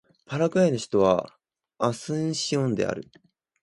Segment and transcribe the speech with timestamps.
[0.25, 1.37] パラグアイの首都は
[1.77, 3.07] アスンシオンである